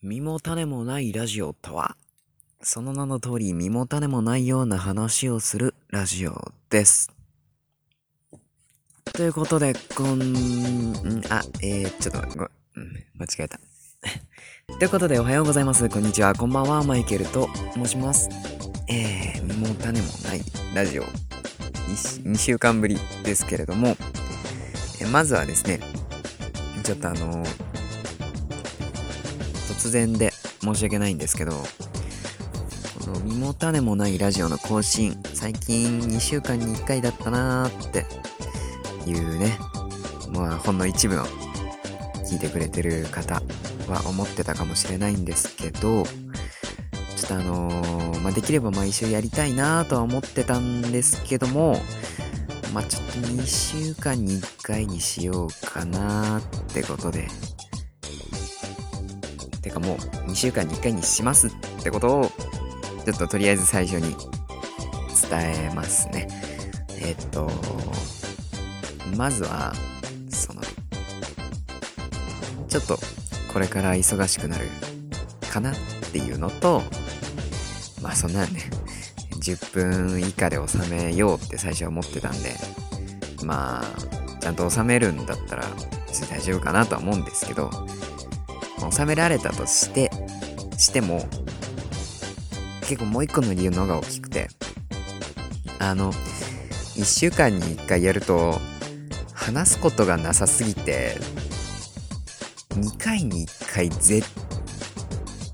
[0.00, 1.96] 身も種もないラジオとは、
[2.62, 7.10] その名の通り身も種もないような話をするラジオです。
[9.12, 10.22] ということで、こん、
[11.30, 12.44] あ、えー、ちょっとご、
[12.76, 13.58] うん、間違えた。
[14.78, 15.88] ということで、おはようございます。
[15.88, 16.32] こんにちは。
[16.32, 16.84] こんばんは。
[16.84, 18.28] マイケルと申します。
[18.86, 20.42] えー、身も種もない
[20.74, 21.02] ラジオ。
[21.02, 23.96] 2週間ぶりですけれども、
[25.00, 25.80] えまずはですね、
[26.84, 27.44] ちょっとあの
[29.78, 38.04] 突然で申し訳ないんですけど、この身も種もないラジオの更新、最近2週間に1回だったなーって
[39.08, 39.56] いうね、
[40.30, 41.24] まあほんの一部の
[42.28, 43.40] 聞いてくれてる方
[43.88, 46.02] は思ってたかもしれないんですけど、
[47.16, 51.80] ちょっとあのーまあ、できれば毎週やりたいなとは思ってたんですけども、
[52.74, 56.42] まあ、ちょっと2週間に1回にしようかなっ
[56.74, 57.28] てことで。
[59.68, 59.96] てかもう
[60.30, 61.50] 2週間に1回にしますっ
[61.82, 62.30] てことを、
[63.04, 64.16] ちょっととりあえず最初に
[65.30, 66.28] 伝えますね。
[67.00, 67.50] えっと、
[69.16, 69.74] まずは、
[70.30, 70.62] その、
[72.68, 72.98] ちょっと
[73.52, 74.66] これから忙しくなる
[75.52, 75.74] かなっ
[76.12, 76.82] ていうのと、
[78.02, 78.70] まあそんなんね、
[79.40, 82.54] 10分以下で収めようって最初は思ってたんで、
[83.44, 85.64] まあ、ちゃんと収めるんだったら
[86.06, 87.70] 別に大丈夫かなとは思うんですけど、
[88.90, 90.10] 収められたとして、
[90.76, 91.26] しても、
[92.82, 94.48] 結構もう一個の理由の方が大きくて、
[95.78, 98.58] あの、1週間に1回やると、
[99.34, 101.16] 話すことがなさすぎて、
[102.70, 104.28] 2回に1回絶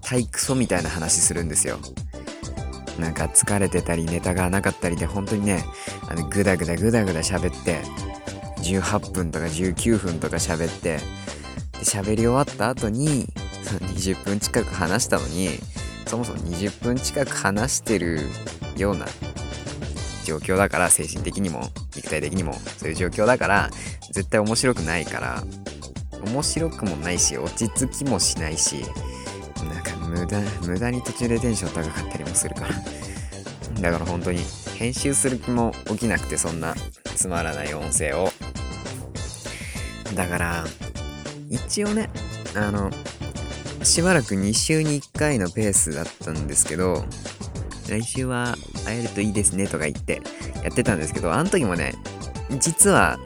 [0.02, 1.78] 対クソみたいな話するんですよ。
[2.98, 5.64] なんか疲れてたりネタがなかったりで本当にね、
[6.08, 7.82] あのグダグダグダグダ喋って、
[8.62, 10.98] 18分とか19分とか喋って、
[11.82, 13.26] 喋り終わった後に、
[13.62, 15.50] その20分近く話したのに、
[16.06, 18.20] そもそも20分近く話してる
[18.76, 19.06] ような
[20.24, 23.70] 状況だから、精神的にも肉体的にもそういう状況だから、
[24.12, 25.42] 絶対面白くないから、
[26.26, 28.84] 面白くもないし、落ち着きもしないし、
[29.68, 32.74] なんか無駄、無駄に途中でテンション高かったりもするから。
[33.80, 34.40] だから本当に
[34.78, 36.74] 編集する気も起きなくて、そんな
[37.16, 38.32] つまらない音声を。
[40.14, 40.64] だから、
[41.54, 42.10] 一応ね、
[42.56, 42.90] あの、
[43.84, 47.04] しばらく2週に1回のペースだったんですけど、
[47.88, 50.22] 来週は会えるといいですねとか言って
[50.62, 51.94] やってたんですけど、あの時もね、
[52.58, 53.18] 実は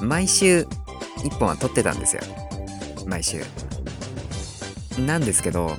[0.00, 0.66] 毎週
[1.18, 2.22] 1本は撮ってたんですよ。
[3.06, 3.42] 毎週。
[4.98, 5.76] なんですけど、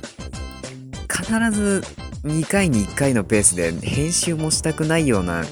[1.08, 1.84] 必ず
[2.24, 5.44] 2回に1回のペースで編集もしたくないような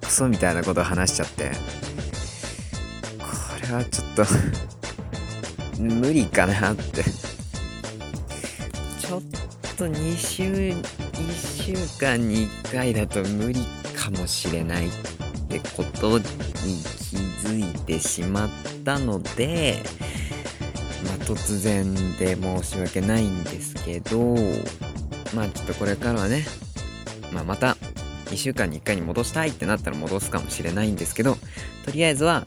[0.00, 1.52] クソみたいなことを話しちゃって、
[3.18, 3.26] こ
[3.66, 4.24] れはちょっと
[5.78, 7.04] 無理かなって。
[9.00, 9.22] ちょっ
[9.76, 10.84] と2週、1
[11.64, 13.60] 週間に1回だと無理
[13.96, 14.90] かもしれないっ
[15.48, 17.16] てことに気
[17.46, 18.50] づいてしまっ
[18.84, 19.82] たので、
[21.04, 24.36] まあ、突然で申し訳ないんですけど、
[25.34, 26.46] まあちょっとこれからはね、
[27.32, 27.76] まあまた
[28.26, 31.36] 2週間に1回に戻したいってなったら戻すかもしれないんですけど、
[31.84, 32.46] とりあえずは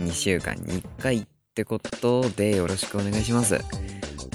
[0.00, 3.60] 2週間に1回ってことでよろしくお願いします。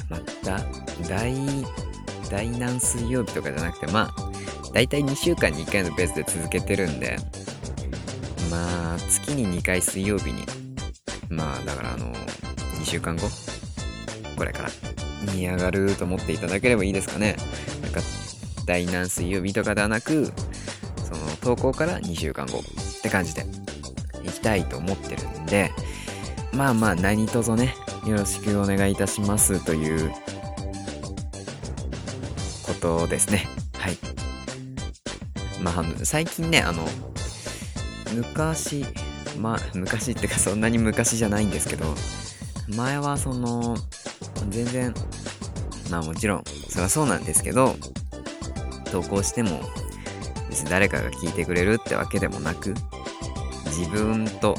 [0.09, 0.61] また、
[1.09, 1.35] 第、
[2.31, 7.17] 第何水曜日とかじゃなくて、まあ、だいたい2週間に1回のペースで続けてるんで、
[8.49, 10.45] まあ、月に2回水曜日に、
[11.29, 12.05] まあ、だからあの、
[12.79, 13.27] 2週間後
[14.37, 17.35] これから、に上がると思っていただければいいですかね。
[17.81, 17.99] なんか、
[18.65, 20.31] 第何水曜日とかではなく、
[21.03, 23.45] その、投稿から2週間後って感じで、
[24.23, 25.73] 行きたいと思ってるんで、
[26.59, 27.73] まあまあ、何卒ね、
[28.05, 30.11] よろしくお願いいたしますという、
[32.67, 33.47] ことですね。
[33.77, 33.97] はい。
[35.61, 36.85] まあ、最近ね、あの、
[38.13, 38.85] 昔、
[39.37, 41.85] まあ、昔ってかそんなに昔じゃないんですけど、
[42.75, 43.77] 前はその、
[44.49, 44.93] 全然、
[45.89, 47.77] まあもちろん、そりゃそうなんですけど、
[48.91, 49.61] 投稿しても、
[50.49, 52.73] 別に誰かが聞いてくれるってわけでもなく、
[53.67, 54.57] 自分と、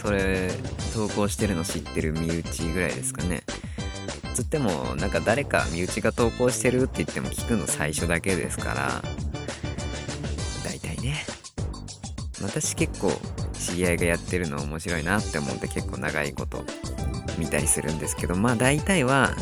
[0.00, 0.52] それ、
[0.92, 3.42] 投稿してるの知ってる身内ぐらいですかね。
[4.34, 9.02] つっても、なんか誰か身内が投稿してるって言っても聞くの最初だけですから、
[10.64, 11.24] 大体ね。
[12.42, 13.12] 私結構
[13.52, 16.64] 知り合いがやってるの面白いなって思って結構長いこと
[17.38, 19.34] 見たりするんですけど、まあ大体は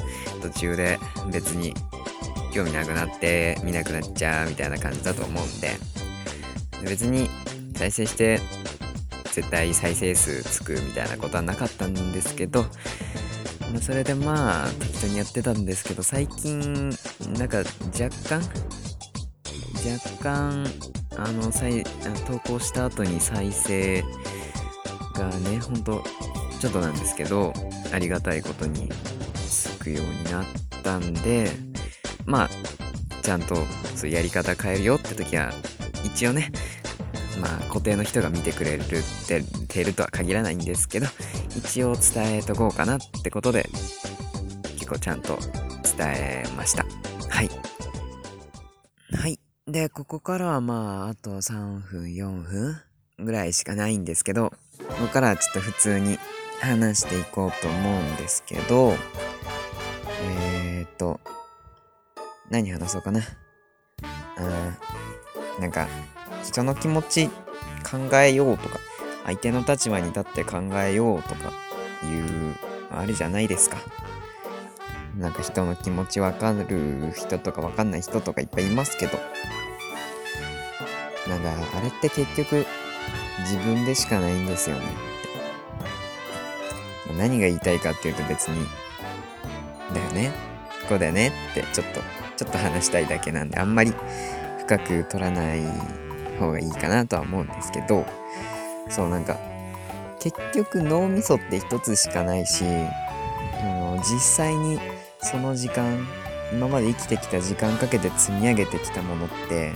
[0.42, 0.98] 途中で
[1.32, 1.74] 別に
[2.52, 5.76] 興味なくなって見なくなっちゃうみたいな感じだと思うんで、
[6.84, 7.30] 別に
[7.76, 8.40] 再生して
[9.40, 12.62] 絶対再生数つくみたいなことはなかったんですけど、
[13.72, 16.90] まあ、それでまあ適当にやってたんですけど最近
[17.38, 18.42] なんか若干
[19.82, 20.66] 若干
[21.16, 21.84] あの再
[22.26, 24.02] 投稿した後に再生
[25.14, 26.04] がねほんと
[26.60, 27.54] ちょっとなんですけど
[27.94, 28.90] ありがたいことに
[29.34, 30.44] つくようになっ
[30.82, 31.50] たんで
[32.26, 32.50] まあ
[33.22, 33.56] ちゃんと
[33.96, 35.50] そうやり方変えるよって時は
[36.04, 36.52] 一応ね
[37.40, 38.84] まあ固定の人が見てくれるっ
[39.26, 41.06] ててるとは限らないんですけど
[41.56, 43.68] 一応伝えとこうかなってことで
[44.78, 45.38] 結構ちゃんと
[45.96, 46.84] 伝えました。
[47.28, 47.50] はい。
[49.12, 49.38] はい。
[49.66, 52.80] でここからはまああと3分4分
[53.18, 54.50] ぐらいしかないんですけど
[54.88, 56.18] ここからはちょっと普通に
[56.60, 58.94] 話していこうと思うんですけど
[60.22, 61.20] えー、っと
[62.50, 63.20] 何話そうかな。
[63.20, 65.09] うん
[65.60, 65.86] なんか
[66.42, 68.78] 人の気持ち考えようとか
[69.24, 71.52] 相手の立場に立って考えようとか
[72.04, 72.56] いう
[72.90, 73.76] あるじゃないですか。
[75.16, 79.18] なんか人の気持ちわかる人とかわかんない人とかいっぱいいますけど。
[81.28, 82.66] なんかあれって結局
[83.40, 84.86] 自分でしかないんですよね。
[87.16, 88.66] 何が言いたいかっていうと別に
[89.92, 90.32] だよね
[90.88, 92.00] こうだよねってちょっと
[92.36, 93.92] ちょっと話したいだけなんであんまり
[94.70, 95.64] 深く取らない
[96.38, 98.06] 方がいいかなとは思うんですけど
[98.88, 99.36] そうなんか
[100.20, 104.78] 結局脳みそって一つしかないしあの実際に
[105.18, 106.06] その時間
[106.52, 109.72] 今まで生きてきた時間かけて積み上げてきたものって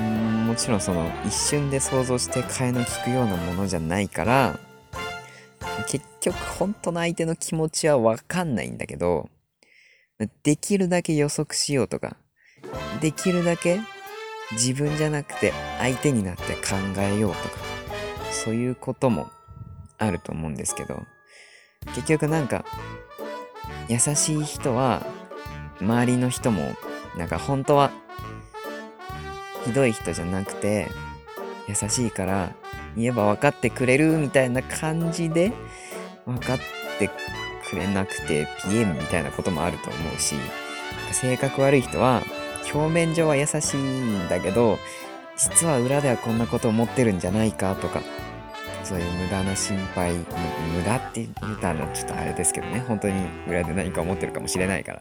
[0.00, 4.58] んもちろんその一瞬で想像して替えの利くようなものじゃないから
[5.86, 9.28] 結局本当の相手の気持ちは分かんないんだけど
[10.42, 12.16] できるだけ予測しようとか
[13.00, 13.80] できるだけ
[14.52, 17.48] 自分じゃなくて相手になって考えようとか
[18.30, 19.30] そういうことも
[19.98, 21.02] あると思うんですけど
[21.94, 22.64] 結局なんか
[23.88, 25.06] 優しい人は
[25.80, 26.74] 周りの人も
[27.16, 27.90] なんか本当は
[29.64, 30.88] ひどい人じゃなくて
[31.68, 32.54] 優しいから
[32.96, 35.52] 言えば分かってくれるみたいな感じで
[36.26, 36.58] 分かっ
[36.98, 37.10] て
[37.68, 40.34] くれなくてピエンみたいなこともあると思うし
[41.12, 42.22] 性格悪い人は
[42.72, 44.78] 表面上は優しいんだけど
[45.36, 48.02] 実は裏ではこんなこと思ってるんじゃないかとか
[48.84, 52.84] そういう無駄な心配無駄って言ったらちょっとあれですけどね。
[52.88, 53.14] 本当に
[53.46, 55.00] 裏で何か思ってるかもしれないから。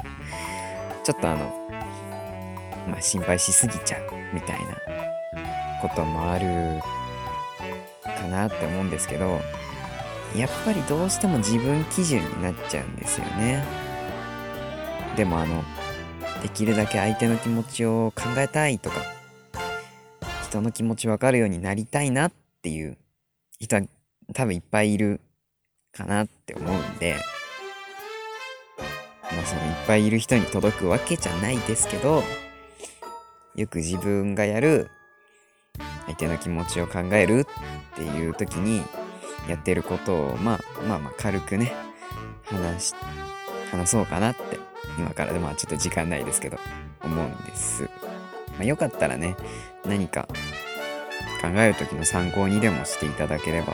[1.04, 1.40] ちょっとあの
[2.88, 4.02] まあ心配しすぎちゃう
[4.32, 4.76] みたいな
[5.82, 6.46] こともある
[8.04, 9.40] かなって思うんですけど
[10.36, 13.64] やっぱりどうしても自分基準になっちゃうんですよね。
[15.16, 15.64] でもあの
[16.42, 19.02] できるだけ相手の気持ちを考えたいとか
[20.44, 22.32] 人の気持ち分かるようになりたいなっ
[22.62, 22.98] ていう
[23.60, 23.82] 人は
[24.34, 25.22] 多分いっぱいいる
[25.92, 27.16] かなって思うんで
[29.24, 32.24] まあそのいっぱいいる人に届くわけじゃないですけど
[33.56, 34.90] よく自分がやる
[36.06, 37.46] 相手の気持ちを考える
[37.94, 38.82] っていう時に
[39.48, 41.74] やってることをまあまあまあ軽くね
[42.46, 42.94] 話
[43.72, 44.59] 話そうかなって
[44.98, 45.34] 今から。
[45.34, 46.58] でまあちょっと時間ないですけど。
[47.04, 47.90] 思うんです、ま
[48.62, 49.36] あ、よかったらね
[49.86, 50.28] 何か
[51.42, 53.74] 考える時の参考にでもしていただければ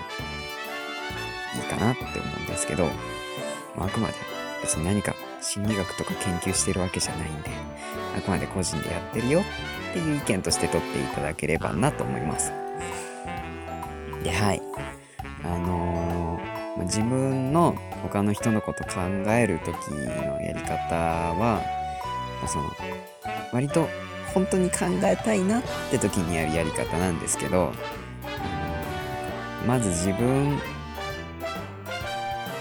[1.56, 2.86] いいかなって思うんですけど、
[3.76, 4.14] まあ、あくまで
[4.62, 7.50] 別に何か心理学とか研究してるわけじゃないんで
[8.18, 12.52] あくまで個人でやってるよっていう意見として取っていただければなと思います。
[14.24, 14.62] ではい。
[15.44, 17.76] あのー、自分の
[18.08, 21.62] 他の人のこと考える時のやり方は
[22.48, 22.70] その
[23.52, 23.88] 割と
[24.34, 27.72] 本当に考えたいなって時にやるやり方なんですけど
[29.66, 30.60] まず自分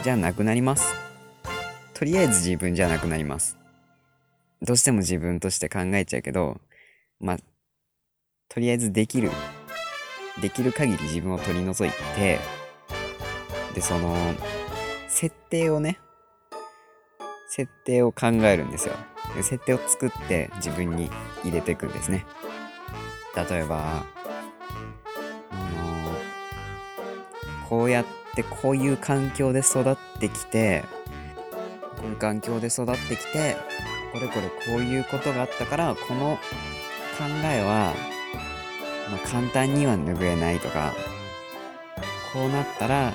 [0.02, 0.94] じゃなくなります。
[1.92, 3.56] とりあえず自分じゃなくなります。
[4.62, 6.60] どうしても自分として考えちゃうけど
[7.20, 7.38] まあ
[8.48, 9.30] とりあえずできる。
[10.42, 12.40] できる限り自分を取り除いて
[13.72, 14.16] でその
[15.14, 16.00] 設定をね。
[17.48, 18.96] 設定を考えるんですよ。
[19.36, 21.08] で設定を作って自分に
[21.44, 22.26] 入れていくんですね。
[23.48, 24.04] 例えば
[25.52, 26.12] あの
[27.68, 30.82] こうやってこういう環境で育ってきて
[31.96, 33.56] こういう環境で育ってきて
[34.12, 36.40] これこれこういうことがあったからこの
[37.16, 37.94] 考えは、
[39.12, 40.92] まあ、簡単には拭えないとか
[42.32, 43.12] こうなったら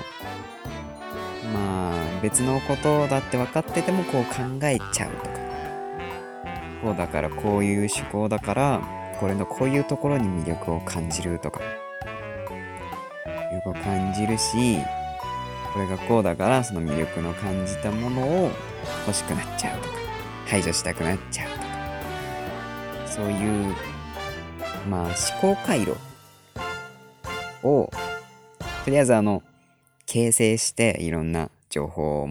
[1.52, 1.89] まあ
[2.22, 4.32] 別のことだって分かっててもこう考
[4.66, 5.30] えちゃうとか。
[6.82, 8.80] こうだからこういう思考だから
[9.18, 11.60] これのこういうところに魅力を感じるとか。
[13.52, 14.78] よく感じるし
[15.72, 18.50] これがこうだからその魅力の感じたものを
[19.06, 19.94] 欲しくなっちゃうとか。
[20.46, 21.64] 排除したくなっちゃうとか。
[23.06, 23.74] そういう
[24.88, 25.96] まあ思考回路
[27.62, 27.90] を
[28.84, 29.42] とりあえずあの
[30.06, 32.28] 形成していろんな情報を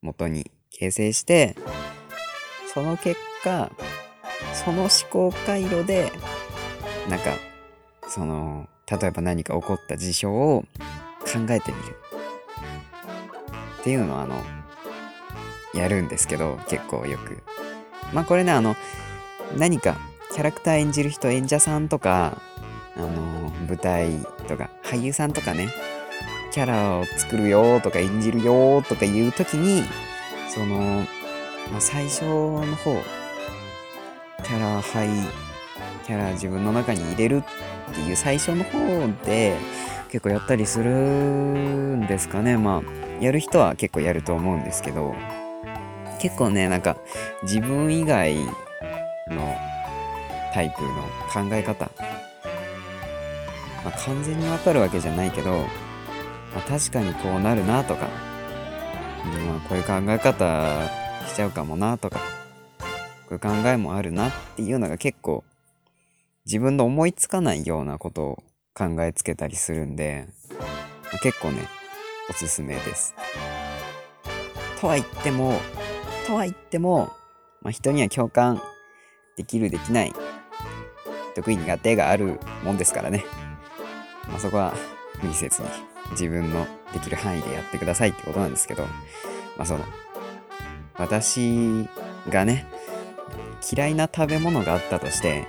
[0.00, 1.54] 元に形成して
[2.74, 3.70] その結果
[4.52, 6.10] その思考回路で
[7.08, 7.36] なんか
[8.08, 10.64] その例えば何か起こった事象を
[11.20, 11.96] 考えてみる。
[13.80, 14.36] っていうのをあの
[15.74, 17.42] やるんですけど結構よく。
[18.12, 18.76] まあこれねあの
[19.56, 19.96] 何か
[20.32, 22.40] キャラクター演じる人演者さんとか
[22.96, 23.08] あの
[23.68, 25.68] 舞台とか俳優さんとかね
[26.52, 29.84] キャラを作るよとか演じるよとかいう時に
[30.48, 31.04] その、
[31.70, 32.94] まあ、最初の方
[34.44, 35.08] キャラ配
[36.06, 37.42] キャラ自分の中に入れる
[37.90, 38.78] っていう最初の方
[39.24, 39.56] で
[40.10, 42.58] 結構やったりするんですかね。
[42.58, 45.14] まあやる人は結構やると思うんですけど。
[46.20, 46.96] 結構ねなんか
[47.42, 49.56] 自分以外の
[50.54, 50.88] タイプの
[51.32, 51.90] 考え方、
[53.84, 55.66] まあ、完全にわかるわけじゃないけど、
[56.54, 58.08] まあ、確かにこうなるなとか、
[59.46, 60.88] まあ、こういう考え方
[61.28, 62.18] しちゃうかもなとか
[63.28, 65.44] こういう考えもあるなっていうのが結構
[66.44, 68.42] 自分の思いつかないようなことを
[68.74, 70.28] 考えつけたりするんで
[71.12, 71.68] ま、結構ね、
[72.30, 73.14] おすすめです。
[74.80, 75.60] とは言っても、
[76.26, 77.12] とは言っても、
[77.60, 78.60] まあ、人には共感
[79.36, 80.12] できるできない、
[81.34, 83.24] 得意苦手があるもんですからね。
[84.28, 84.74] まあ、そこは
[85.22, 88.84] 無理せずに自分のできる範囲でやってくださいってことなんですけど、
[89.56, 89.84] まあその、
[90.96, 91.88] 私
[92.28, 92.66] がね、
[93.72, 95.46] 嫌いな食べ物があったとして、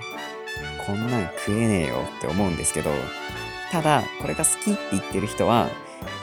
[0.85, 2.89] こんなん食えねえよって思うんですけど、
[3.71, 5.67] ただ、これが好きって言ってる人は、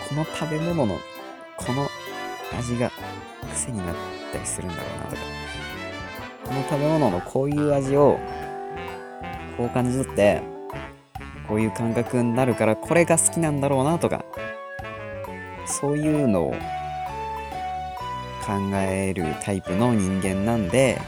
[0.09, 0.99] この食べ物の、
[1.57, 1.89] この
[2.59, 2.91] 味が
[3.53, 3.97] 癖になっ
[4.33, 5.23] たりするんだろうなとか、
[6.45, 8.19] この食べ物のこういう味を、
[9.57, 10.43] こう感じ取って、
[11.51, 14.25] こういう感覚になるから、これが好きなんだろうなとか、
[15.67, 16.53] そういうのを
[18.47, 21.01] 考えるタイプの人間なんで、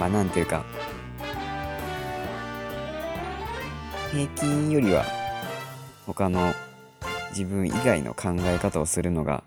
[0.00, 0.64] まあなんていうか、
[4.10, 5.04] 平均よりは
[6.04, 6.52] 他の
[7.30, 9.44] 自分以外の考え方をするのが、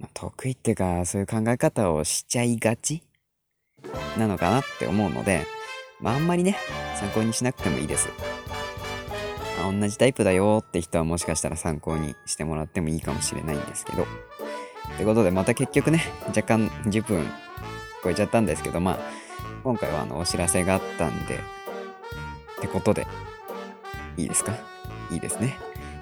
[0.00, 3.04] ま、得意っていうかそういう考え方をしちゃいがち
[4.18, 5.46] なのかなって思うので、
[6.02, 6.58] まあ、あんまりね
[6.96, 8.08] 参考にしなくてもいいです。
[9.64, 14.02] あ、同じタイプだよって人はもしかしたら参考にしてもらってもいいかもしれないんですけど。
[14.02, 14.06] っ
[14.98, 17.26] てことでまた結局ね若干10分
[18.04, 18.98] 超えちゃったんですけどまあ
[19.64, 23.06] 今回はあのお知らせがあったんでってことで、
[24.16, 24.52] いいですか？
[25.10, 25.56] いいですね。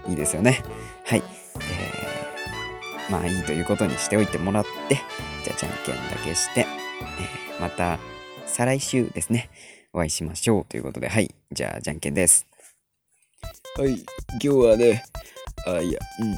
[0.08, 0.62] いいですよね。
[1.04, 1.22] はい。
[1.60, 4.96] えー、まあいいということにしておいてもらって、
[5.44, 7.98] じゃあじゃんけんだけして、えー、また
[8.46, 9.50] 再来週ですね、
[9.92, 11.34] お会いしましょうということで、はい。
[11.50, 12.46] じゃあじゃんけんです。
[13.76, 13.90] はい。
[13.90, 14.04] 今
[14.40, 15.02] 日はね、
[15.66, 16.34] あ、いや、うん。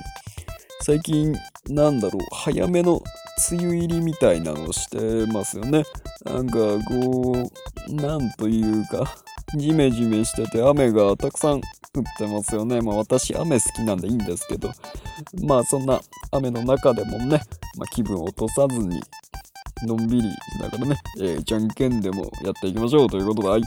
[0.83, 1.35] 最近、
[1.69, 3.03] なんだろう、早めの
[3.51, 5.85] 梅雨入りみたいなのしてますよね。
[6.25, 7.51] なんか、こ
[7.89, 9.17] う、なんというか、
[9.55, 11.63] ジメジメしてて雨がたくさん降っ
[12.17, 12.81] てますよね。
[12.81, 14.71] まあ私雨好きなんでいいんですけど、
[15.47, 17.43] まあそんな雨の中でもね、
[17.77, 19.03] まあ、気分を落とさずに、
[19.87, 23.63] のんびりしながらね、えー、じゃんけんでもやっていきましょうということで、はい。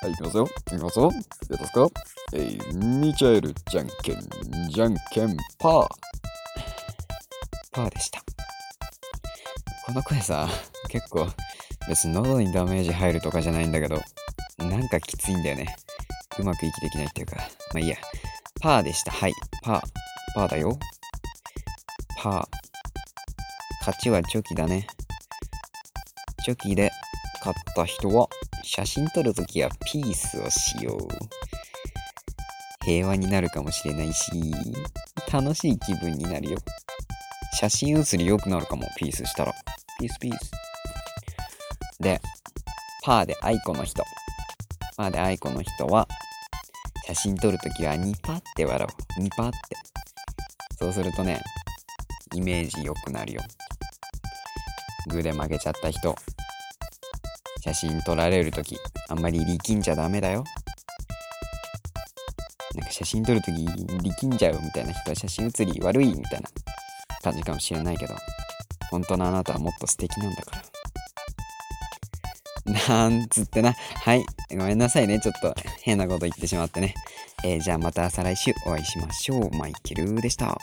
[0.00, 0.46] はい、いきますよ。
[0.46, 1.10] いきますよ。
[1.12, 1.88] いいですか
[2.34, 5.88] えー、ミチャエルじゃんけん、じゃんけんパー。
[7.72, 8.20] パーでした。
[9.86, 10.48] この声さ、
[10.88, 11.26] 結構
[11.88, 14.00] 別に喉にダメージ入るとかじゃないんだけど、
[14.58, 15.74] なんかきついんだよね。
[16.38, 17.36] うまく息できないっていうか。
[17.36, 17.42] ま
[17.76, 17.96] あいいや。
[18.60, 19.10] パーでした。
[19.10, 19.32] はい。
[19.62, 19.82] パー。
[20.34, 20.78] パーだよ。
[22.18, 22.48] パー。
[23.80, 24.86] 勝ちはチョキだね。
[26.48, 26.90] チョキで
[27.44, 28.26] 勝った人は
[28.62, 31.08] 写真撮るときはピースをしよう。
[32.86, 34.32] 平和になるかもしれないし、
[35.30, 36.58] 楽しい気分になるよ。
[37.60, 39.52] 写真写り良くなるかも、ピースしたら。
[40.00, 40.50] ピースピース。
[42.00, 42.18] で、
[43.04, 44.02] パーでアイコの人。
[44.96, 46.08] まあで、アイコの人は、
[47.06, 48.88] 写真撮るときはニパって笑
[49.18, 49.20] う。
[49.20, 49.58] ニパって。
[50.78, 51.42] そうするとね、
[52.32, 53.42] イメージ良くなるよ。
[55.08, 56.14] グーで曲げちゃった人、
[57.60, 60.44] 写真撮られるとき、あんまり力んじゃダメだよ。
[62.74, 66.48] なんか写真撮るとき力んじゃうみたいな人は写真写り悪いみたいな
[67.22, 68.14] 感じかもしれないけど、
[68.90, 70.62] 本当のあなたはもっと素敵なんだから。
[72.88, 73.72] なんつってな。
[73.72, 74.24] はい。
[74.50, 75.20] ごめんなさいね。
[75.20, 76.94] ちょっと変なこと言ってしまってね。
[77.44, 79.50] えーじゃあまた再来週お会いしましょう。
[79.56, 80.58] マイケルでした。